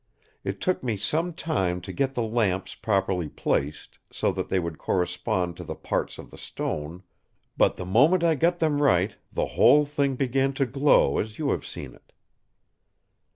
[0.43, 4.79] It took me some time to get the lamps properly placed, so that they would
[4.79, 7.03] correspond to the parts of the stone,
[7.55, 11.51] but the moment I got them right the whole thing began to glow as you
[11.51, 12.13] have seen it.